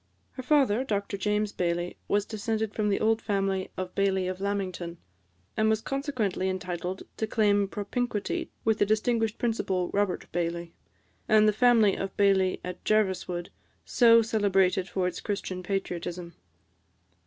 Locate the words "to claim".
7.17-7.67